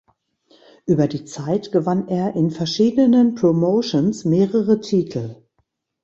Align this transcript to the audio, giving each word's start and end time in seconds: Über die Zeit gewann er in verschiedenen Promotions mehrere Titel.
Über 0.87 1.07
die 1.07 1.25
Zeit 1.25 1.71
gewann 1.71 2.07
er 2.07 2.35
in 2.35 2.49
verschiedenen 2.49 3.35
Promotions 3.35 4.25
mehrere 4.25 4.79
Titel. 4.81 5.43